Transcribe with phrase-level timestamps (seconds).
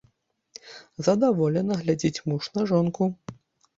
[1.09, 3.03] Задаволена глядзіць муж на жонку.